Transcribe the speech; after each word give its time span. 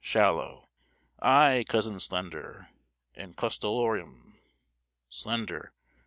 Shallow. 0.03 0.67
Ay, 1.19 1.63
cousin 1.69 1.99
Slender, 1.99 2.69
and 3.13 3.37
custalorum. 3.37 4.33
Slender. 5.09 5.73